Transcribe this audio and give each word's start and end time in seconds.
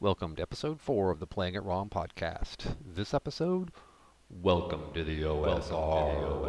Welcome 0.00 0.36
to 0.36 0.42
episode 0.42 0.80
4 0.80 1.10
of 1.10 1.20
the 1.20 1.26
Playing 1.26 1.54
It 1.54 1.62
Wrong 1.62 1.90
podcast. 1.90 2.76
This 2.82 3.12
episode, 3.12 3.72
Welcome 4.30 4.94
to 4.94 5.04
the 5.04 5.22
OSR. 5.22 6.46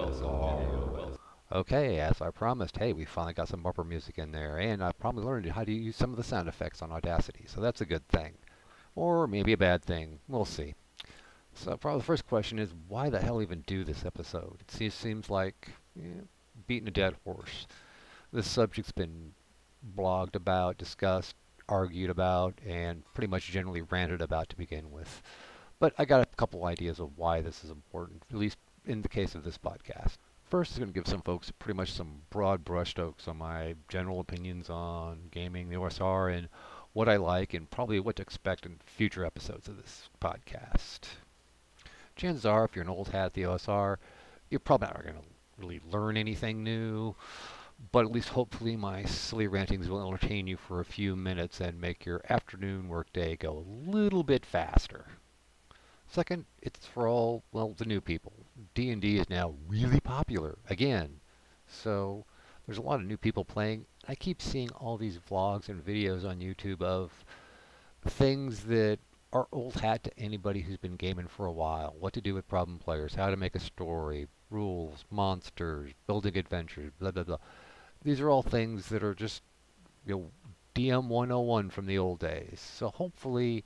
Okay, 1.49 1.99
as 1.99 2.21
I 2.21 2.29
promised, 2.29 2.77
hey, 2.77 2.91
we 2.91 3.05
finally 3.05 3.33
got 3.33 3.47
some 3.47 3.63
bumper 3.63 3.85
music 3.85 4.17
in 4.17 4.33
there, 4.33 4.57
and 4.57 4.83
I 4.83 4.91
probably 4.91 5.23
learned 5.23 5.45
how 5.45 5.63
to 5.63 5.71
use 5.71 5.95
some 5.95 6.11
of 6.11 6.17
the 6.17 6.23
sound 6.23 6.49
effects 6.49 6.81
on 6.81 6.91
Audacity, 6.91 7.45
so 7.47 7.61
that's 7.61 7.79
a 7.79 7.85
good 7.85 8.05
thing. 8.09 8.33
Or 8.95 9.27
maybe 9.27 9.53
a 9.53 9.57
bad 9.57 9.81
thing. 9.81 10.19
We'll 10.27 10.43
see. 10.43 10.75
So, 11.53 11.77
probably 11.77 12.01
the 12.01 12.05
first 12.05 12.27
question 12.27 12.59
is, 12.59 12.73
why 12.89 13.09
the 13.09 13.21
hell 13.21 13.41
even 13.41 13.61
do 13.61 13.85
this 13.85 14.03
episode? 14.03 14.57
It 14.59 14.71
se- 14.71 14.89
seems 14.89 15.29
like 15.29 15.69
yeah, 15.95 16.21
beating 16.67 16.89
a 16.89 16.91
dead 16.91 17.15
horse. 17.23 17.65
This 18.33 18.47
subject's 18.47 18.91
been 18.91 19.33
blogged 19.95 20.35
about, 20.35 20.77
discussed, 20.77 21.35
argued 21.69 22.09
about, 22.09 22.55
and 22.65 23.03
pretty 23.13 23.27
much 23.27 23.49
generally 23.49 23.81
ranted 23.81 24.21
about 24.21 24.49
to 24.49 24.57
begin 24.57 24.91
with. 24.91 25.21
But 25.79 25.93
I 25.97 26.03
got 26.03 26.21
a 26.21 26.35
couple 26.35 26.65
ideas 26.65 26.99
of 26.99 27.17
why 27.17 27.39
this 27.39 27.63
is 27.63 27.71
important, 27.71 28.23
at 28.29 28.37
least 28.37 28.57
in 28.85 29.01
the 29.01 29.09
case 29.09 29.33
of 29.33 29.45
this 29.45 29.57
podcast. 29.57 30.17
First, 30.49 30.77
I'm 30.77 30.83
going 30.83 30.93
to 30.93 30.99
give 31.01 31.07
some 31.09 31.23
folks 31.23 31.51
pretty 31.51 31.75
much 31.75 31.91
some 31.91 32.21
broad 32.29 32.63
brushstrokes 32.63 33.27
on 33.27 33.35
my 33.35 33.75
general 33.89 34.21
opinions 34.21 34.69
on 34.69 35.27
gaming, 35.29 35.67
the 35.67 35.75
OSR, 35.75 36.33
and 36.33 36.47
what 36.93 37.09
I 37.09 37.17
like, 37.17 37.53
and 37.53 37.69
probably 37.69 37.99
what 37.99 38.15
to 38.15 38.21
expect 38.21 38.65
in 38.65 38.79
future 38.85 39.25
episodes 39.25 39.67
of 39.67 39.75
this 39.75 40.09
podcast. 40.21 41.01
Chances 42.15 42.45
are, 42.45 42.63
if 42.63 42.77
you're 42.77 42.83
an 42.83 42.89
old 42.89 43.09
hat 43.09 43.25
at 43.25 43.33
the 43.33 43.41
OSR, 43.41 43.97
you're 44.49 44.61
probably 44.61 44.87
not 44.87 45.03
going 45.03 45.15
to 45.15 45.21
really 45.57 45.81
learn 45.91 46.15
anything 46.15 46.63
new, 46.63 47.13
but 47.91 48.05
at 48.05 48.11
least 48.13 48.29
hopefully 48.29 48.77
my 48.77 49.03
silly 49.03 49.47
rantings 49.47 49.89
will 49.89 50.07
entertain 50.07 50.47
you 50.47 50.55
for 50.55 50.79
a 50.79 50.85
few 50.85 51.17
minutes 51.17 51.59
and 51.59 51.81
make 51.81 52.05
your 52.05 52.21
afternoon 52.29 52.87
workday 52.87 53.35
go 53.35 53.51
a 53.57 53.91
little 53.91 54.23
bit 54.23 54.45
faster. 54.45 55.07
Second, 56.07 56.45
it's 56.61 56.85
for 56.85 57.05
all, 57.05 57.43
well, 57.51 57.75
the 57.77 57.83
new 57.83 57.99
people. 57.99 58.46
D&D 58.73 59.17
is 59.17 59.29
now 59.29 59.55
really 59.67 59.99
popular, 59.99 60.57
again. 60.69 61.19
So, 61.67 62.25
there's 62.65 62.77
a 62.77 62.81
lot 62.81 62.99
of 62.99 63.05
new 63.05 63.17
people 63.17 63.45
playing. 63.45 63.85
I 64.07 64.15
keep 64.15 64.41
seeing 64.41 64.69
all 64.71 64.97
these 64.97 65.19
vlogs 65.19 65.69
and 65.69 65.85
videos 65.85 66.25
on 66.25 66.39
YouTube 66.39 66.81
of 66.81 67.25
things 68.05 68.63
that 68.63 68.99
are 69.33 69.47
old 69.51 69.75
hat 69.75 70.03
to 70.03 70.19
anybody 70.19 70.61
who's 70.61 70.77
been 70.77 70.95
gaming 70.95 71.27
for 71.27 71.45
a 71.45 71.51
while. 71.51 71.95
What 71.99 72.13
to 72.13 72.21
do 72.21 72.33
with 72.33 72.47
problem 72.47 72.79
players, 72.79 73.15
how 73.15 73.29
to 73.29 73.37
make 73.37 73.55
a 73.55 73.59
story, 73.59 74.27
rules, 74.49 75.05
monsters, 75.11 75.91
building 76.05 76.37
adventures, 76.37 76.91
blah 76.99 77.11
blah 77.11 77.23
blah. 77.23 77.37
These 78.03 78.21
are 78.21 78.29
all 78.29 78.43
things 78.43 78.87
that 78.89 79.03
are 79.03 79.15
just 79.15 79.41
you 80.05 80.15
know 80.15 80.31
DM 80.75 81.07
101 81.07 81.69
from 81.69 81.85
the 81.85 81.97
old 81.97 82.19
days. 82.19 82.59
So 82.59 82.89
hopefully 82.89 83.65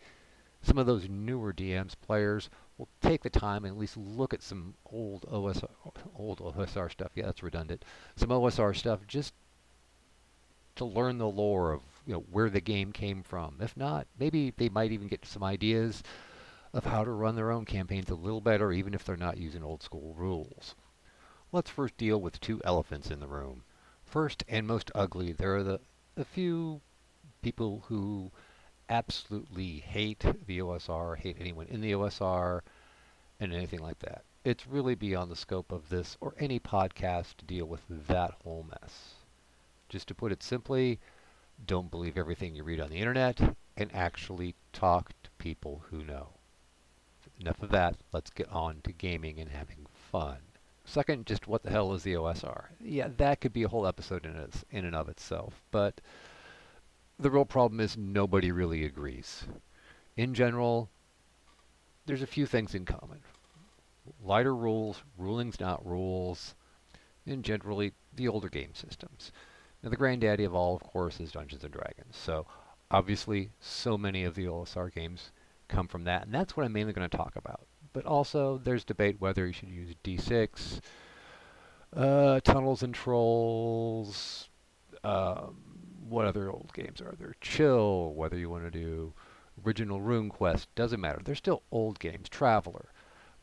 some 0.62 0.78
of 0.78 0.86
those 0.86 1.10
newer 1.10 1.54
DMs 1.54 1.94
players 2.00 2.50
will 2.82 2.90
take 3.00 3.22
the 3.22 3.30
time 3.30 3.64
and 3.64 3.76
at 3.76 3.80
least 3.80 3.96
look 3.96 4.34
at 4.34 4.42
some 4.42 4.74
old 4.92 5.22
OSR 5.32 5.70
old 6.18 6.40
OSR 6.40 6.92
stuff. 6.92 7.12
Yeah, 7.14 7.28
that's 7.28 7.44
redundant. 7.44 7.86
Some 8.16 8.30
OSR 8.30 8.76
stuff 8.76 9.02
just 9.06 9.36
to 10.78 10.86
learn 10.86 11.20
the 11.20 11.28
lore 11.28 11.74
of 11.74 11.82
you 12.08 12.14
know 12.14 12.26
where 12.32 12.50
the 12.50 12.60
game 12.60 12.92
came 12.92 13.22
from. 13.22 13.58
If 13.62 13.78
not, 13.78 14.08
maybe 14.18 14.52
they 14.58 14.68
might 14.68 14.92
even 14.92 15.08
get 15.08 15.28
some 15.28 15.44
ideas 15.44 16.02
of 16.74 16.86
how 16.86 17.04
to 17.04 17.12
run 17.12 17.36
their 17.36 17.52
own 17.52 17.66
campaigns 17.66 18.10
a 18.10 18.16
little 18.16 18.42
better, 18.42 18.72
even 18.72 18.96
if 18.96 19.06
they're 19.06 19.16
not 19.16 19.38
using 19.38 19.62
old 19.62 19.84
school 19.84 20.16
rules. 20.18 20.74
Let's 21.52 21.70
first 21.70 21.98
deal 21.98 22.20
with 22.20 22.42
two 22.42 22.62
elephants 22.66 23.12
in 23.12 23.20
the 23.20 23.28
room. 23.28 23.62
First 24.04 24.44
and 24.48 24.66
most 24.66 24.90
ugly, 24.96 25.34
there 25.34 25.56
are 25.56 25.64
the 25.64 25.82
a 26.18 26.26
few 26.26 26.82
people 27.44 27.84
who 27.90 28.32
absolutely 28.92 29.80
hate 29.80 30.20
the 30.20 30.60
OSR, 30.60 31.18
hate 31.18 31.38
anyone 31.40 31.68
in 31.68 31.80
the 31.80 31.94
OSR, 31.94 32.60
and 33.40 33.54
anything 33.54 33.80
like 33.80 34.00
that. 34.00 34.24
It's 34.44 34.68
really 34.68 34.96
beyond 34.96 35.32
the 35.32 35.36
scope 35.36 35.72
of 35.72 35.88
this 35.88 36.18
or 36.20 36.36
any 36.38 36.60
podcast 36.60 37.38
to 37.38 37.46
deal 37.46 37.66
with 37.66 37.82
that 38.08 38.32
whole 38.44 38.66
mess. 38.70 39.14
Just 39.88 40.10
to 40.10 40.16
put 40.16 40.34
it 40.34 40.44
simply, 40.44 41.00
don't 41.66 41.90
believe 41.90 42.18
everything 42.18 42.54
you 42.54 42.64
read 42.64 42.82
on 42.82 42.90
the 42.90 42.98
internet 42.98 43.56
and 43.78 43.90
actually 43.94 44.56
talk 44.74 45.14
to 45.24 45.30
people 45.38 45.84
who 45.90 46.04
know. 46.04 46.28
Enough 47.40 47.64
of 47.64 47.70
that, 47.70 47.96
let's 48.12 48.30
get 48.30 48.50
on 48.50 48.82
to 48.84 48.92
gaming 48.92 49.40
and 49.40 49.50
having 49.50 49.86
fun. 50.12 50.38
Second, 50.84 51.26
just 51.26 51.48
what 51.48 51.64
the 51.64 51.70
hell 51.70 51.94
is 51.94 52.04
the 52.04 52.14
OSR? 52.14 52.66
Yeah, 52.82 53.08
that 53.18 53.40
could 53.40 53.54
be 53.54 53.64
a 53.64 53.70
whole 53.70 53.88
episode 53.88 54.26
in, 54.26 54.36
its, 54.36 54.66
in 54.70 54.84
and 54.84 54.96
of 54.96 55.08
itself, 55.08 55.62
but 55.72 56.02
the 57.22 57.32
real 57.32 57.46
problem 57.46 57.80
is 57.80 57.96
nobody 57.96 58.52
really 58.52 58.84
agrees. 58.84 59.46
In 60.18 60.34
general, 60.34 60.90
there's 62.06 62.24
a 62.24 62.28
few 62.28 62.46
things 62.46 62.74
in 62.74 62.84
common. 62.84 63.20
Lighter 64.24 64.56
rules, 64.56 65.04
rulings 65.18 65.60
not 65.60 65.86
rules, 65.86 66.56
and 67.28 67.46
generally 67.46 67.94
the 68.16 68.28
older 68.28 68.50
game 68.50 68.74
systems. 68.74 69.32
Now 69.84 69.90
the 69.90 69.96
granddaddy 69.96 70.44
of 70.44 70.56
all, 70.56 70.76
of 70.76 70.82
course, 70.82 71.20
is 71.20 71.32
Dungeons 71.32 71.64
and 71.64 71.72
Dragons. 71.72 72.18
So 72.18 72.48
obviously, 72.90 73.52
so 73.60 73.98
many 73.98 74.24
of 74.24 74.34
the 74.34 74.46
OSR 74.46 74.94
games 74.94 75.32
come 75.68 75.88
from 75.88 76.04
that, 76.06 76.24
and 76.26 76.34
that's 76.34 76.58
what 76.58 76.66
I'm 76.66 76.74
mainly 76.74 76.94
going 76.94 77.08
to 77.08 77.18
talk 77.18 77.36
about. 77.36 77.68
But 77.94 78.06
also, 78.06 78.60
there's 78.64 78.84
debate 78.84 79.18
whether 79.20 79.46
you 79.46 79.54
should 79.54 79.70
use 79.70 79.94
D6, 80.04 80.80
uh, 81.96 82.40
Tunnels 82.40 82.84
and 82.84 82.96
Trolls, 82.96 84.50
um, 85.04 85.71
what 86.12 86.26
other 86.26 86.52
old 86.52 86.72
games 86.74 87.02
are 87.02 87.16
there? 87.18 87.36
Chill, 87.42 88.14
whether 88.14 88.38
you 88.38 88.50
want 88.50 88.66
to 88.66 88.72
do 88.72 89.14
original 89.66 90.00
RuneQuest, 90.00 90.68
doesn't 90.76 91.02
matter. 91.02 91.22
They're 91.24 91.36
still 91.36 91.64
old 91.72 92.00
games. 92.00 92.30
Traveller. 92.30 92.90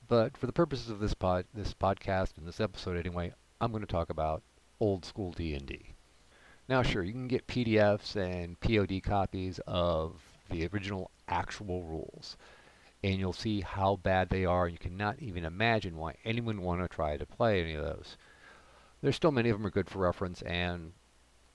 But 0.07 0.37
for 0.37 0.47
the 0.47 0.53
purposes 0.53 0.91
of 0.91 1.01
this 1.01 1.15
pod, 1.15 1.47
this 1.53 1.75
podcast 1.75 2.37
and 2.37 2.47
this 2.47 2.61
episode 2.61 2.97
anyway, 2.97 3.33
I'm 3.61 3.73
going 3.73 3.85
to 3.85 3.87
talk 3.87 4.11
about 4.11 4.43
old 4.81 5.05
school 5.05 5.33
D&D. 5.33 5.95
Now, 6.69 6.83
sure, 6.83 7.03
you 7.03 7.13
can 7.13 7.29
get 7.29 7.47
PDFs 7.47 8.17
and 8.17 8.61
POD 8.61 9.03
copies 9.03 9.59
of 9.67 10.21
the 10.51 10.67
original 10.67 11.11
actual 11.27 11.83
rules, 11.83 12.37
and 13.03 13.19
you'll 13.19 13.33
see 13.33 13.63
how 13.63 13.97
bad 13.97 14.29
they 14.29 14.45
are. 14.45 14.69
You 14.69 14.79
cannot 14.79 15.21
even 15.21 15.45
imagine 15.45 15.97
why 15.97 16.17
anyone 16.25 16.59
would 16.59 16.65
want 16.65 16.83
to 16.83 16.89
try 16.89 17.17
to 17.17 17.27
play 17.27 17.63
any 17.63 17.75
of 17.75 17.85
those. 17.85 18.17
There's 19.01 19.17
still 19.17 19.33
many 19.33 19.49
of 19.49 19.59
them 19.59 19.67
are 19.67 19.71
good 19.71 19.89
for 19.89 20.01
reference, 20.01 20.43
and 20.43 20.93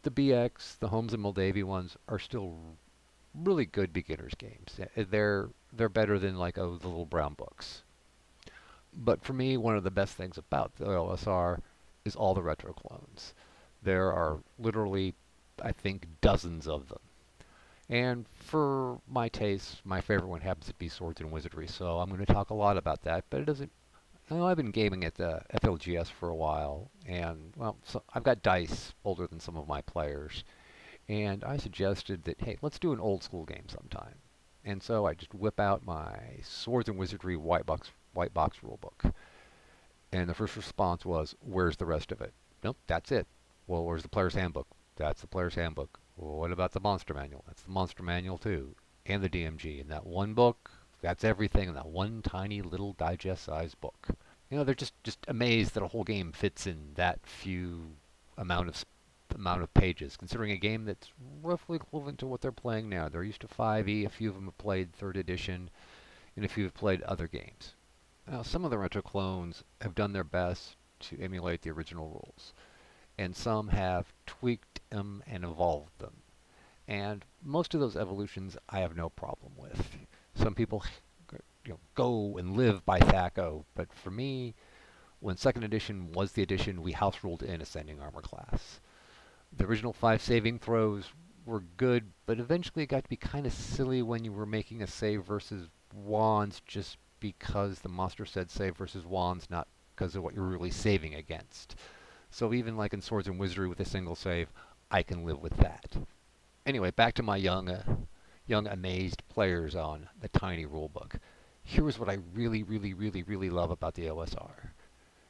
the 0.03 0.12
BX, 0.12 0.78
the 0.80 0.90
Holmes 0.90 1.14
and 1.14 1.24
Moldvay 1.24 1.64
ones 1.64 1.97
are 2.08 2.19
still 2.19 2.58
really 3.34 3.66
good 3.66 3.91
beginners 3.91 4.34
games. 4.38 4.80
Eh, 4.80 4.86
eh, 4.96 5.06
they're 5.09 5.50
they're 5.72 5.90
better 5.90 6.19
than 6.19 6.38
like 6.38 6.58
oh 6.58 6.78
the 6.78 6.88
little 6.88 7.06
brown 7.06 7.34
books. 7.34 7.84
But 8.96 9.24
for 9.24 9.34
me, 9.34 9.58
one 9.58 9.75
of 9.75 9.84
the 9.84 9.91
best 9.91 10.16
things 10.16 10.38
about 10.38 10.75
the 10.75 10.86
OSR 10.86 11.59
is 12.06 12.16
all 12.16 12.34
the 12.34 12.44
retro 12.44 12.74
clones. 12.74 13.34
There 13.81 14.12
are 14.14 14.40
literally, 14.59 15.16
I 15.62 15.72
think, 15.72 16.08
dozens 16.22 16.68
of 16.68 16.90
them. 16.90 17.00
And 17.90 18.28
for 18.28 19.00
my 19.09 19.30
taste, 19.30 19.81
my 19.84 20.00
favorite 20.00 20.28
one 20.28 20.41
happens 20.41 20.68
to 20.68 20.74
be 20.75 20.90
Swords 20.90 21.22
and 21.22 21.31
Wizardry, 21.31 21.68
so 21.68 22.00
I'm 22.00 22.09
going 22.09 22.25
to 22.25 22.31
talk 22.34 22.50
a 22.50 22.53
lot 22.56 22.78
about 22.78 23.02
that. 23.03 23.25
But 23.30 23.41
it 23.41 23.46
doesn't. 23.46 23.72
You 24.29 24.38
know, 24.38 24.47
I've 24.47 24.57
been 24.57 24.72
gaming 24.72 25.03
at 25.03 25.16
the 25.16 25.43
FLGS 25.53 26.08
for 26.08 26.29
a 26.29 26.35
while, 26.35 26.90
and 27.05 27.53
well, 27.58 27.78
so 27.84 28.03
I've 28.14 28.23
got 28.23 28.41
dice 28.41 28.93
older 29.03 29.28
than 29.28 29.41
some 29.41 29.58
of 29.58 29.67
my 29.67 29.81
players, 29.81 30.46
and 31.09 31.43
I 31.43 31.58
suggested 31.58 32.23
that 32.23 32.40
hey, 32.40 32.58
let's 32.61 32.79
do 32.79 32.93
an 32.93 33.02
old 33.02 33.22
school 33.22 33.43
game 33.43 33.67
sometime. 33.67 34.16
And 34.64 34.81
so 34.81 35.05
I 35.05 35.14
just 35.14 35.34
whip 35.34 35.59
out 35.59 35.85
my 35.85 36.40
Swords 36.41 36.87
and 36.87 36.97
Wizardry 36.97 37.35
white 37.35 37.66
box 37.66 37.91
white 38.14 38.34
box 38.34 38.59
rulebook, 38.64 39.14
and 40.14 40.29
the 40.29 40.34
first 40.34 40.55
response 40.55 41.05
was, 41.05 41.35
"Where's 41.41 41.76
the 41.76 41.85
rest 41.85 42.11
of 42.14 42.22
it?" 42.22 42.34
Nope, 42.64 42.78
that's 42.87 43.11
it. 43.11 43.28
Well, 43.67 43.84
where's 43.84 44.03
the 44.03 44.09
player's 44.09 44.35
handbook? 44.35 44.67
That's 44.96 45.19
the 45.19 45.28
player's 45.28 45.55
handbook. 45.55 45.99
What 46.16 46.52
about 46.52 46.72
the 46.72 46.79
monster 46.79 47.14
manual? 47.14 47.43
That's 47.46 47.64
the 47.64 47.72
monster 47.72 48.03
manual 48.03 48.37
too, 48.37 48.76
and 49.05 49.22
the 49.22 49.29
DMG. 49.29 49.81
In 49.81 49.90
that 49.90 50.05
one 50.05 50.34
book, 50.34 50.72
that's 51.03 51.23
everything 51.23 51.70
in 51.70 51.76
that 51.76 51.88
one 51.90 52.23
tiny 52.23 52.64
little 52.64 52.94
digest-sized 52.94 53.79
book. 53.82 54.08
You 54.50 54.58
know, 54.58 54.64
they're 54.64 54.73
just 54.76 54.94
just 55.03 55.20
amazed 55.28 55.76
that 55.76 55.84
a 55.84 55.88
whole 55.90 56.03
game 56.03 56.32
fits 56.32 56.66
in 56.67 56.94
that 56.96 57.20
few 57.26 57.97
amount 58.38 58.70
of 58.70 58.85
amount 59.35 59.61
of 59.64 59.73
pages, 59.76 60.17
considering 60.17 60.52
a 60.52 60.58
game 60.58 60.85
that's 60.85 61.11
roughly 61.44 61.76
equivalent 61.78 62.20
to 62.20 62.28
what 62.28 62.41
they're 62.41 62.52
playing 62.52 62.90
now. 62.90 63.09
They're 63.09 63.23
used 63.23 63.41
to 63.41 63.47
5e. 63.47 64.05
A 64.05 64.09
few 64.09 64.29
of 64.29 64.35
them 64.35 64.46
have 64.46 64.58
played 64.58 64.94
third 64.94 65.17
edition, 65.17 65.70
and 66.35 66.46
a 66.46 66.50
few 66.50 66.64
have 66.66 66.73
played 66.76 67.02
other 67.03 67.28
games. 67.28 67.76
Now, 68.28 68.44
some 68.44 68.66
of 68.66 68.72
the 68.72 68.78
retro 68.79 69.02
clones 69.02 69.64
have 69.82 69.96
done 69.96 70.14
their 70.14 70.23
best 70.23 70.76
to 71.02 71.20
emulate 71.22 71.61
the 71.64 71.72
original 71.72 72.08
rules. 72.09 72.53
and 73.17 73.35
some 73.35 73.67
have 73.70 74.14
tweaked 74.26 74.82
them 74.90 75.23
and 75.28 75.44
evolved 75.44 75.97
them. 76.00 76.22
And 76.88 77.26
most 77.44 77.73
of 77.73 77.79
those 77.79 77.96
evolutions 77.96 78.58
I 78.70 78.79
have 78.79 78.96
no 78.96 79.09
problem 79.09 79.53
with. 79.58 80.03
Some 80.35 80.56
people 80.56 80.84
you 81.66 81.74
know, 81.74 81.80
go 81.96 82.38
and 82.38 82.58
live 82.58 82.85
by 82.85 83.00
THAC0, 83.00 83.64
but 83.76 83.94
for 83.94 84.12
me, 84.12 84.53
when 85.20 85.38
second 85.38 85.64
edition 85.64 86.12
was 86.12 86.34
the 86.34 86.44
edition, 86.44 86.82
we 86.82 86.91
house 86.91 87.24
ruled 87.24 87.44
in 87.44 87.62
ascending 87.62 88.02
armor 88.02 88.22
class. 88.22 88.82
The 89.56 89.66
original 89.66 89.94
five 89.94 90.22
saving 90.22 90.59
throws 90.59 91.06
were 91.46 91.64
good, 91.78 92.12
but 92.26 92.40
eventually 92.40 92.84
it 92.84 92.90
got 92.90 93.03
to 93.03 93.09
be 93.09 93.16
kind 93.16 93.46
of 93.46 93.53
silly 93.53 94.02
when 94.02 94.26
you 94.26 94.34
were 94.34 94.46
making 94.46 94.82
a 94.82 94.88
save 94.88 95.24
versus 95.24 95.70
wands 95.94 96.62
just 96.68 96.97
because 97.20 97.79
the 97.79 97.90
monster 97.90 98.26
said 98.26 98.52
save 98.52 98.76
versus 98.76 99.06
wands, 99.06 99.50
not 99.50 99.68
because 99.96 100.16
of 100.16 100.24
what 100.24 100.34
you're 100.34 100.44
really 100.44 100.72
saving 100.72 101.16
against. 101.16 101.76
So 102.29 102.53
even 102.53 102.76
like 102.76 102.94
in 102.94 103.02
Swords 103.02 103.28
and 103.28 103.40
Wizardry 103.40 103.68
with 103.68 103.79
a 103.79 103.86
single 103.86 104.16
save, 104.16 104.50
I 104.91 105.03
can 105.03 105.24
live 105.24 105.40
with 105.40 105.56
that. 105.58 105.96
Anyway, 106.66 106.91
back 106.91 107.14
to 107.16 107.24
my 107.24 107.38
young, 107.38 107.70
uh, 107.70 107.84
young 108.45 108.67
amazed 108.67 109.23
players 109.29 109.75
on 109.75 110.09
the 110.19 110.28
tiny 110.29 110.66
rulebook. 110.66 111.19
Here's 111.63 111.97
what 111.97 112.09
I 112.09 112.17
really, 112.34 112.63
really, 112.63 112.93
really, 112.93 113.23
really 113.23 113.49
love 113.49 113.72
about 113.72 113.93
the 113.93 114.07
OSR. 114.07 114.72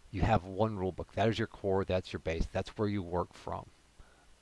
You 0.09 0.21
have 0.21 0.43
one 0.43 0.77
rulebook. 0.77 1.11
That 1.13 1.29
is 1.29 1.37
your 1.37 1.47
core. 1.47 1.85
That's 1.85 2.11
your 2.11 2.19
base. 2.19 2.47
That's 2.51 2.77
where 2.77 2.87
you 2.87 3.03
work 3.03 3.33
from. 3.33 3.65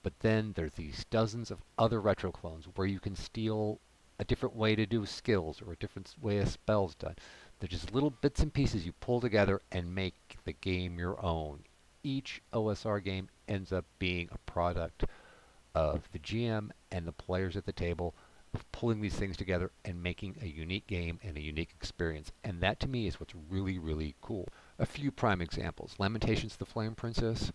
But 0.04 0.20
then 0.20 0.54
there's 0.54 0.74
these 0.74 1.06
dozens 1.10 1.52
of 1.52 1.62
other 1.78 2.02
retro 2.02 2.32
clones 2.32 2.66
where 2.76 2.88
you 2.88 3.00
can 3.00 3.16
steal 3.16 3.80
a 4.20 4.24
different 4.24 4.56
way 4.56 4.76
to 4.76 4.86
do 4.86 5.06
skills 5.06 5.62
or 5.62 5.74
a 5.74 5.78
different 5.78 6.16
way 6.22 6.38
a 6.38 6.46
spell's 6.46 6.96
done. 6.96 7.16
They're 7.60 7.68
just 7.68 7.94
little 7.94 8.10
bits 8.10 8.40
and 8.40 8.54
pieces 8.54 8.86
you 8.86 8.94
pull 8.94 9.22
together 9.22 9.62
and 9.72 9.94
make 9.94 10.38
the 10.46 10.54
game 10.54 10.98
your 10.98 11.24
own. 11.24 11.64
Each 12.04 12.42
OSR 12.54 13.04
game 13.04 13.30
ends 13.48 13.72
up 13.72 13.86
being 14.00 14.30
a 14.32 14.38
product 14.40 15.06
of 15.76 16.10
the 16.12 16.20
GM 16.20 16.72
and 16.92 17.08
the 17.08 17.12
players 17.12 17.56
at 17.56 17.66
the 17.66 17.72
table 17.72 18.16
of 18.54 18.72
pulling 18.72 19.02
these 19.02 19.16
things 19.16 19.38
together 19.38 19.72
and 19.86 20.04
making 20.04 20.38
a 20.42 20.46
unique 20.46 20.88
game 20.88 21.20
and 21.24 21.38
a 21.38 21.42
unique 21.42 21.72
experience. 21.76 22.32
And 22.44 22.62
that 22.62 22.80
to 22.82 22.88
me 22.88 23.08
is 23.08 23.20
what's 23.20 23.34
really, 23.50 23.80
really 23.80 24.16
cool. 24.22 24.50
A 24.78 24.86
few 24.86 25.12
prime 25.12 25.42
examples. 25.42 25.96
Lamentations 25.98 26.54
of 26.54 26.60
the 26.60 26.66
Flame 26.66 26.96
Princess 26.96 27.52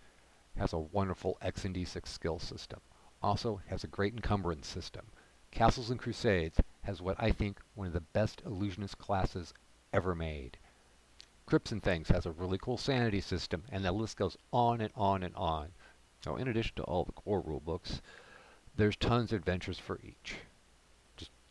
has 0.56 0.72
a 0.72 0.78
wonderful 0.78 1.36
X 1.42 1.64
and 1.64 1.74
D6 1.74 2.06
skill 2.08 2.38
system. 2.38 2.80
Also 3.22 3.60
has 3.66 3.84
a 3.84 3.88
great 3.88 4.14
encumbrance 4.14 4.66
system. 4.66 5.06
Castles 5.50 5.90
and 5.90 5.98
Crusades 5.98 6.58
has 6.82 7.02
what 7.02 7.16
I 7.18 7.30
think 7.32 7.60
one 7.74 7.86
of 7.88 7.92
the 7.92 8.00
best 8.00 8.42
illusionist 8.46 8.98
classes 8.98 9.52
ever 9.92 10.14
made. 10.14 10.58
Crypts 11.46 11.72
and 11.72 11.82
Things 11.82 12.08
has 12.08 12.26
a 12.26 12.32
really 12.32 12.58
cool 12.58 12.76
sanity 12.76 13.20
system, 13.20 13.62
and 13.70 13.84
the 13.84 13.92
list 13.92 14.16
goes 14.16 14.36
on 14.52 14.80
and 14.80 14.92
on 14.96 15.22
and 15.22 15.34
on. 15.36 15.72
So 16.20 16.36
in 16.36 16.48
addition 16.48 16.74
to 16.76 16.82
all 16.82 17.04
the 17.04 17.12
core 17.12 17.42
rulebooks, 17.42 18.00
there's 18.74 18.96
tons 18.96 19.32
of 19.32 19.38
adventures 19.38 19.78
for 19.78 20.00
each. 20.02 20.36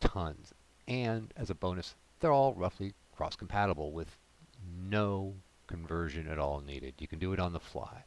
Tons. 0.00 0.52
And 0.88 1.32
as 1.36 1.50
a 1.50 1.54
bonus, 1.54 1.94
they're 2.20 2.32
all 2.32 2.54
roughly 2.54 2.94
cross-compatible 3.16 3.92
with 3.92 4.18
no 4.88 5.34
conversion 5.66 6.28
at 6.28 6.38
all 6.38 6.60
needed. 6.60 6.94
You 6.98 7.08
can 7.08 7.18
do 7.18 7.32
it 7.32 7.40
on 7.40 7.52
the 7.52 7.60
fly. 7.60 8.04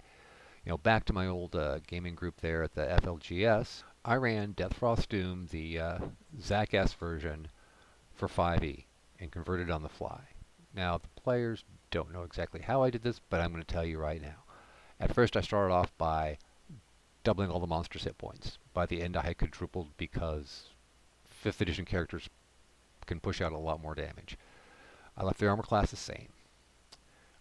You 0.66 0.72
know, 0.72 0.78
back 0.78 1.06
to 1.06 1.14
my 1.14 1.28
old 1.28 1.56
uh, 1.56 1.80
gaming 1.88 2.16
group 2.16 2.42
there 2.42 2.64
at 2.64 2.76
the 2.76 2.86
FLGS, 2.86 3.84
I 4.06 4.16
ran 4.16 4.54
Deathfrost 4.54 5.10
Doom, 5.10 5.48
the 5.52 5.80
uh, 5.80 6.00
Zak 6.42 6.74
S 6.74 6.94
version, 6.94 7.48
for 8.14 8.28
5e 8.28 8.86
and 9.20 9.32
converted 9.32 9.70
on 9.70 9.84
the 9.84 9.90
fly. 9.90 10.22
Now, 10.74 10.98
the 10.98 11.22
players 11.22 11.64
don't 11.92 12.14
know 12.14 12.24
exactly 12.24 12.62
how 12.62 12.84
I 12.84 12.90
did 12.90 13.04
this, 13.04 13.20
but 13.30 13.42
I'm 13.42 13.52
going 13.52 13.64
to 13.64 13.74
tell 13.74 13.86
you 13.86 13.98
right 13.98 14.22
now. 14.22 14.44
At 15.00 15.14
first, 15.14 15.36
I 15.36 15.42
started 15.42 15.74
off 15.74 15.98
by 15.98 16.38
doubling 17.24 17.50
all 17.50 17.60
the 17.60 17.68
monsters' 17.68 18.04
hit 18.04 18.18
points. 18.18 18.58
By 18.74 18.86
the 18.86 19.02
end, 19.02 19.18
I 19.18 19.22
had 19.22 19.38
quadrupled 19.38 19.98
because 19.98 20.70
5th 21.44 21.62
edition 21.62 21.86
characters 21.86 22.30
can 23.06 23.20
push 23.20 23.42
out 23.42 23.52
a 23.52 23.58
lot 23.58 23.82
more 23.82 23.96
damage. 23.96 24.38
I 25.18 25.24
left 25.24 25.40
the 25.40 25.48
armor 25.48 25.64
class 25.64 25.92
the 25.92 25.98
same. 25.98 26.30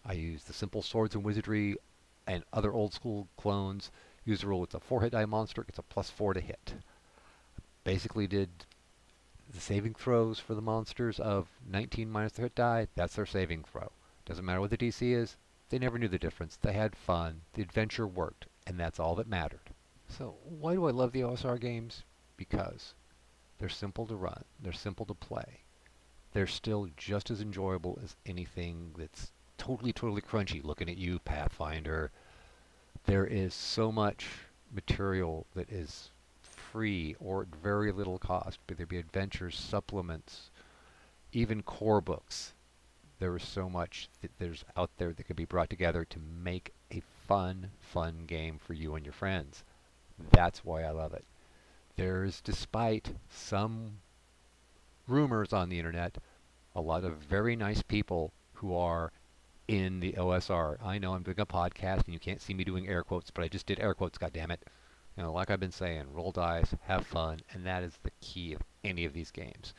I 0.04 0.12
used 0.12 0.46
the 0.46 0.52
simple 0.52 0.82
swords 0.82 1.14
and 1.14 1.24
wizardry 1.24 1.76
and 2.26 2.44
other 2.52 2.72
old 2.72 2.94
school 2.94 3.28
clones 3.36 3.90
use 4.24 4.42
the 4.42 4.46
rule 4.46 4.64
it's 4.64 4.74
a 4.74 4.80
4 4.80 5.02
hit 5.02 5.12
die 5.12 5.24
monster, 5.24 5.64
it's 5.68 5.78
a 5.78 5.82
plus 5.82 6.10
4 6.10 6.34
to 6.34 6.40
hit. 6.40 6.74
Basically 7.84 8.26
did 8.26 8.50
the 9.50 9.60
saving 9.60 9.94
throws 9.94 10.38
for 10.38 10.54
the 10.54 10.60
monsters 10.60 11.18
of 11.18 11.48
19 11.66 12.10
minus 12.10 12.32
their 12.32 12.44
hit 12.44 12.54
die, 12.54 12.88
that's 12.94 13.16
their 13.16 13.26
saving 13.26 13.64
throw. 13.64 13.90
Doesn't 14.26 14.44
matter 14.44 14.60
what 14.60 14.70
the 14.70 14.76
DC 14.76 15.12
is, 15.14 15.36
they 15.70 15.78
never 15.78 15.98
knew 15.98 16.08
the 16.08 16.18
difference. 16.18 16.56
They 16.56 16.74
had 16.74 16.96
fun, 16.96 17.42
the 17.54 17.62
adventure 17.62 18.06
worked, 18.06 18.46
and 18.66 18.78
that's 18.78 19.00
all 19.00 19.14
that 19.14 19.28
mattered. 19.28 19.70
So 20.08 20.36
why 20.44 20.74
do 20.74 20.86
I 20.86 20.90
love 20.90 21.12
the 21.12 21.20
OSR 21.20 21.60
games? 21.60 22.04
Because 22.36 22.94
they're 23.58 23.68
simple 23.68 24.06
to 24.06 24.16
run, 24.16 24.44
they're 24.60 24.72
simple 24.72 25.06
to 25.06 25.14
play. 25.14 25.60
They're 26.32 26.46
still 26.46 26.88
just 26.96 27.30
as 27.30 27.40
enjoyable 27.40 27.98
as 28.02 28.16
anything 28.26 28.94
that's 28.96 29.32
totally, 29.56 29.92
totally 29.92 30.22
crunchy 30.22 30.62
looking 30.62 30.88
at 30.88 30.98
you, 30.98 31.18
Pathfinder. 31.20 32.10
There 33.06 33.26
is 33.26 33.54
so 33.54 33.90
much 33.90 34.26
material 34.72 35.46
that 35.54 35.70
is 35.70 36.10
free 36.42 37.16
or 37.18 37.42
at 37.42 37.48
very 37.62 37.92
little 37.92 38.18
cost, 38.18 38.58
whether 38.68 38.82
it 38.82 38.88
be 38.88 38.98
adventures, 38.98 39.58
supplements, 39.58 40.50
even 41.32 41.62
core 41.62 42.00
books. 42.00 42.52
There 43.18 43.36
is 43.36 43.42
so 43.42 43.68
much 43.68 44.08
that 44.22 44.30
there's 44.38 44.64
out 44.76 44.90
there 44.98 45.12
that 45.12 45.26
can 45.26 45.36
be 45.36 45.44
brought 45.44 45.70
together 45.70 46.04
to 46.04 46.18
make 46.20 46.72
a 46.92 47.02
fun, 47.26 47.70
fun 47.80 48.24
game 48.26 48.58
for 48.58 48.74
you 48.74 48.94
and 48.94 49.04
your 49.04 49.12
friends. 49.12 49.64
That's 50.30 50.64
why 50.64 50.82
I 50.82 50.90
love 50.90 51.14
it. 51.14 51.24
There's, 51.98 52.40
despite 52.40 53.16
some 53.28 53.98
rumors 55.08 55.52
on 55.52 55.68
the 55.68 55.78
internet, 55.78 56.16
a 56.72 56.80
lot 56.80 57.02
of 57.02 57.14
very 57.16 57.56
nice 57.56 57.82
people 57.82 58.32
who 58.52 58.72
are 58.76 59.10
in 59.66 59.98
the 59.98 60.12
OSR. 60.12 60.78
I 60.80 60.98
know 60.98 61.14
I'm 61.14 61.24
doing 61.24 61.40
a 61.40 61.44
podcast 61.44 62.04
and 62.04 62.14
you 62.14 62.20
can't 62.20 62.40
see 62.40 62.54
me 62.54 62.62
doing 62.62 62.86
air 62.86 63.02
quotes, 63.02 63.32
but 63.32 63.42
I 63.42 63.48
just 63.48 63.66
did 63.66 63.80
air 63.80 63.94
quotes, 63.94 64.16
goddammit. 64.16 64.58
You 65.16 65.24
know, 65.24 65.32
like 65.32 65.50
I've 65.50 65.58
been 65.58 65.72
saying, 65.72 66.04
roll 66.12 66.30
dice, 66.30 66.72
have 66.86 67.04
fun, 67.04 67.40
and 67.52 67.66
that 67.66 67.82
is 67.82 67.98
the 68.04 68.12
key 68.20 68.52
of 68.52 68.62
any 68.84 69.04
of 69.04 69.12
these 69.12 69.32
games. 69.32 69.74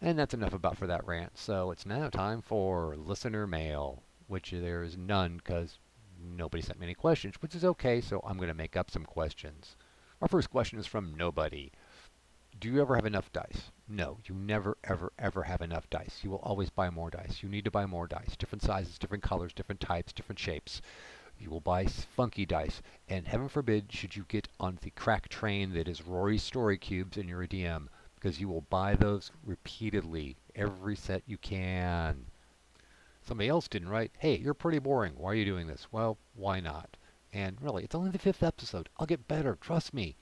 And 0.00 0.18
that's 0.18 0.32
enough 0.32 0.54
about 0.54 0.78
for 0.78 0.86
that 0.86 1.06
rant. 1.06 1.36
So 1.36 1.70
it's 1.72 1.84
now 1.84 2.08
time 2.08 2.40
for 2.40 2.96
listener 2.96 3.46
mail, 3.46 4.02
which 4.28 4.50
there 4.50 4.82
is 4.82 4.96
none 4.96 5.36
because 5.36 5.76
nobody 6.18 6.62
sent 6.62 6.80
me 6.80 6.86
any 6.86 6.94
questions, 6.94 7.34
which 7.42 7.54
is 7.54 7.66
okay, 7.66 8.00
so 8.00 8.22
I'm 8.26 8.38
going 8.38 8.48
to 8.48 8.54
make 8.54 8.78
up 8.78 8.90
some 8.90 9.04
questions. 9.04 9.76
Our 10.24 10.28
first 10.28 10.48
question 10.48 10.78
is 10.78 10.86
from 10.86 11.14
nobody. 11.14 11.70
Do 12.58 12.70
you 12.70 12.80
ever 12.80 12.96
have 12.96 13.04
enough 13.04 13.30
dice? 13.30 13.70
No, 13.86 14.20
you 14.24 14.34
never, 14.34 14.78
ever, 14.82 15.12
ever 15.18 15.42
have 15.42 15.60
enough 15.60 15.90
dice. 15.90 16.20
You 16.22 16.30
will 16.30 16.38
always 16.38 16.70
buy 16.70 16.88
more 16.88 17.10
dice. 17.10 17.42
You 17.42 17.50
need 17.50 17.66
to 17.66 17.70
buy 17.70 17.84
more 17.84 18.06
dice. 18.06 18.34
Different 18.34 18.62
sizes, 18.62 18.98
different 18.98 19.22
colors, 19.22 19.52
different 19.52 19.82
types, 19.82 20.14
different 20.14 20.38
shapes. 20.38 20.80
You 21.38 21.50
will 21.50 21.60
buy 21.60 21.84
funky 21.84 22.46
dice. 22.46 22.80
And 23.06 23.28
heaven 23.28 23.50
forbid 23.50 23.92
should 23.92 24.16
you 24.16 24.24
get 24.26 24.48
on 24.58 24.78
the 24.80 24.92
crack 24.92 25.28
train 25.28 25.74
that 25.74 25.88
is 25.88 26.06
Rory's 26.06 26.42
Story 26.42 26.78
Cubes 26.78 27.18
in 27.18 27.28
your 27.28 27.46
DM, 27.46 27.88
because 28.14 28.40
you 28.40 28.48
will 28.48 28.62
buy 28.62 28.94
those 28.94 29.30
repeatedly, 29.44 30.38
every 30.54 30.96
set 30.96 31.22
you 31.26 31.36
can. 31.36 32.24
Somebody 33.20 33.50
else 33.50 33.68
didn't 33.68 33.90
write, 33.90 34.12
hey, 34.16 34.38
you're 34.38 34.54
pretty 34.54 34.78
boring. 34.78 35.12
Why 35.18 35.32
are 35.32 35.34
you 35.34 35.44
doing 35.44 35.66
this? 35.66 35.88
Well, 35.92 36.16
why 36.34 36.60
not? 36.60 36.96
And 37.34 37.60
really, 37.60 37.82
it's 37.82 37.96
only 37.96 38.12
the 38.12 38.18
fifth 38.18 38.44
episode. 38.44 38.88
I'll 38.96 39.08
get 39.08 39.26
better. 39.26 39.58
Trust 39.60 39.92
me. 39.92 40.14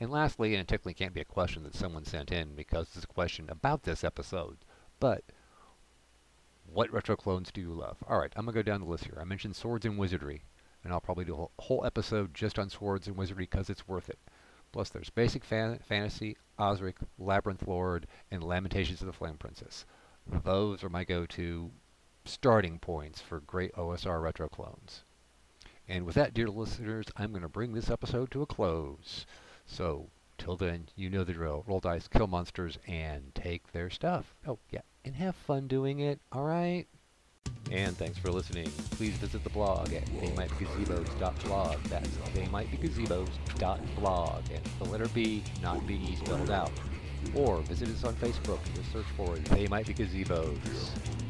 And 0.00 0.10
lastly, 0.10 0.54
and 0.54 0.60
it 0.60 0.66
technically 0.66 0.94
can't 0.94 1.14
be 1.14 1.20
a 1.20 1.24
question 1.24 1.62
that 1.62 1.74
someone 1.76 2.04
sent 2.04 2.32
in 2.32 2.56
because 2.56 2.88
it's 2.96 3.04
a 3.04 3.06
question 3.06 3.48
about 3.48 3.84
this 3.84 4.02
episode, 4.02 4.58
but 4.98 5.22
what 6.66 6.92
retro 6.92 7.16
clones 7.16 7.52
do 7.52 7.60
you 7.60 7.72
love? 7.72 7.96
Alright, 8.10 8.32
I'm 8.34 8.44
going 8.44 8.54
to 8.54 8.58
go 8.58 8.70
down 8.70 8.80
the 8.80 8.86
list 8.86 9.04
here. 9.04 9.18
I 9.20 9.24
mentioned 9.24 9.54
Swords 9.54 9.86
and 9.86 9.96
Wizardry, 9.98 10.42
and 10.82 10.92
I'll 10.92 11.00
probably 11.00 11.24
do 11.24 11.48
a 11.58 11.62
whole 11.62 11.84
episode 11.84 12.34
just 12.34 12.58
on 12.58 12.70
Swords 12.70 13.06
and 13.06 13.16
Wizardry 13.16 13.44
because 13.44 13.70
it's 13.70 13.86
worth 13.86 14.08
it. 14.08 14.18
Plus 14.72 14.88
there's 14.88 15.10
Basic 15.10 15.44
fan 15.44 15.78
Fantasy, 15.78 16.36
Osric, 16.58 16.96
Labyrinth 17.18 17.68
Lord, 17.68 18.08
and 18.32 18.42
Lamentations 18.42 19.00
of 19.00 19.06
the 19.06 19.12
Flame 19.12 19.36
Princess. 19.36 19.86
Those 20.44 20.82
are 20.82 20.90
my 20.90 21.04
go-to 21.04 21.70
starting 22.24 22.80
points 22.80 23.20
for 23.20 23.40
great 23.40 23.72
OSR 23.74 24.20
retro 24.20 24.48
clones. 24.48 25.04
And 25.88 26.04
with 26.04 26.16
that, 26.16 26.34
dear 26.34 26.48
listeners, 26.48 27.06
I'm 27.16 27.30
going 27.30 27.42
to 27.42 27.48
bring 27.48 27.72
this 27.72 27.90
episode 27.90 28.30
to 28.32 28.42
a 28.42 28.46
close. 28.46 29.24
So, 29.64 30.10
till 30.36 30.56
then, 30.56 30.88
you 30.96 31.08
know 31.08 31.24
the 31.24 31.32
drill. 31.32 31.64
Roll 31.66 31.80
dice, 31.80 32.08
kill 32.08 32.26
monsters, 32.26 32.78
and 32.86 33.34
take 33.34 33.72
their 33.72 33.88
stuff. 33.88 34.34
Oh, 34.46 34.58
yeah, 34.70 34.82
and 35.04 35.16
have 35.16 35.34
fun 35.34 35.66
doing 35.66 36.00
it, 36.00 36.20
alright? 36.34 36.86
And 37.70 37.96
thanks 37.96 38.18
for 38.18 38.30
listening. 38.30 38.70
Please 38.92 39.14
visit 39.14 39.44
the 39.44 39.50
blog 39.50 39.92
at 39.92 40.06
theymightbegazebos.blog. 40.06 41.82
That's 41.84 42.08
theymightbegazebos.blog. 42.08 44.42
And 44.50 44.64
the 44.78 44.84
letter 44.84 45.08
B, 45.08 45.42
not 45.62 45.86
B 45.86 46.16
spelled 46.16 46.50
out. 46.50 46.72
Or 47.34 47.58
visit 47.58 47.88
us 47.88 48.04
on 48.04 48.14
Facebook. 48.14 48.58
Just 48.74 48.92
search 48.92 49.06
for 49.16 49.36
They 49.54 49.66
Might 49.68 49.86
Be 49.86 49.94
Gazebos. 49.94 50.58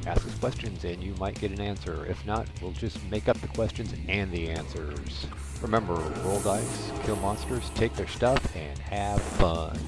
Ask 0.07 0.26
us 0.26 0.35
questions 0.38 0.85
and 0.85 1.02
you 1.02 1.14
might 1.14 1.38
get 1.38 1.50
an 1.50 1.61
answer. 1.61 2.07
If 2.07 2.25
not, 2.26 2.47
we'll 2.62 2.73
just 2.73 2.99
make 3.11 3.28
up 3.28 3.38
the 3.40 3.49
questions 3.49 3.95
and 4.09 4.30
the 4.33 4.49
answers. 4.49 5.26
Remember, 5.61 5.95
roll 6.25 6.40
dice, 6.40 6.92
kill 7.04 7.16
monsters, 7.16 7.71
take 7.75 7.95
their 7.95 8.07
stuff, 8.07 8.57
and 8.57 8.78
have 8.78 9.21
fun. 9.21 9.78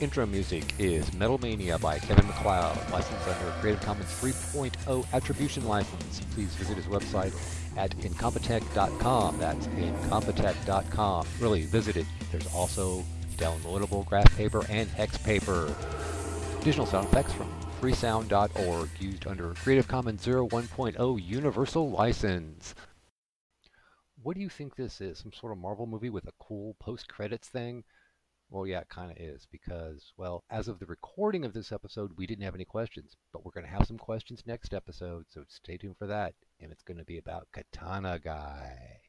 Intro 0.00 0.26
music 0.26 0.74
is 0.78 1.12
Metal 1.14 1.38
Mania 1.38 1.78
by 1.78 1.98
Kevin 1.98 2.26
MacLeod, 2.26 2.90
licensed 2.90 3.26
under 3.26 3.48
a 3.48 3.52
Creative 3.60 3.80
Commons 3.80 4.08
3.0 4.20 5.06
Attribution 5.12 5.66
License. 5.66 6.20
Please 6.34 6.54
visit 6.56 6.76
his 6.76 6.86
website 6.86 7.32
at 7.76 7.96
incompetech.com. 7.98 9.38
That's 9.38 9.66
incompetech.com. 9.68 11.26
Really, 11.40 11.62
visit 11.62 11.96
it. 11.96 12.06
There's 12.32 12.52
also 12.54 13.04
downloadable 13.36 14.04
graph 14.06 14.36
paper 14.36 14.64
and 14.68 14.88
hex 14.90 15.18
paper. 15.18 15.74
Additional 16.60 16.86
sound 16.86 17.06
effects 17.06 17.32
from 17.32 17.48
freesound.org, 17.80 18.88
used 18.98 19.26
under 19.26 19.52
Creative 19.54 19.86
Commons 19.86 20.24
01.0 20.24 21.22
Universal 21.22 21.90
License. 21.90 22.74
What 24.22 24.36
do 24.36 24.40
you 24.40 24.48
think 24.48 24.74
this 24.74 25.02
is? 25.02 25.18
Some 25.18 25.32
sort 25.34 25.52
of 25.52 25.58
Marvel 25.58 25.86
movie 25.86 26.08
with 26.08 26.26
a 26.26 26.32
cool 26.40 26.76
post-credits 26.80 27.48
thing? 27.48 27.84
Well, 28.48 28.66
yeah, 28.66 28.80
it 28.80 28.88
kind 28.88 29.10
of 29.10 29.18
is 29.18 29.46
because, 29.50 30.12
well, 30.16 30.44
as 30.48 30.68
of 30.68 30.78
the 30.78 30.86
recording 30.86 31.44
of 31.44 31.52
this 31.52 31.72
episode, 31.72 32.12
we 32.16 32.26
didn't 32.26 32.44
have 32.44 32.54
any 32.54 32.64
questions, 32.64 33.16
but 33.32 33.44
we're 33.44 33.52
going 33.52 33.66
to 33.66 33.72
have 33.72 33.86
some 33.86 33.98
questions 33.98 34.44
next 34.46 34.72
episode, 34.72 35.26
so 35.28 35.44
stay 35.48 35.76
tuned 35.76 35.96
for 35.98 36.06
that. 36.06 36.34
And 36.60 36.72
it's 36.72 36.82
going 36.82 36.98
to 36.98 37.04
be 37.04 37.18
about 37.18 37.48
Katana 37.52 38.18
Guy. 38.18 39.03